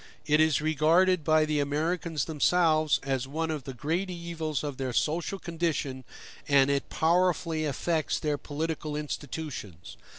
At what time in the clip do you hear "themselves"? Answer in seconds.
2.25-2.99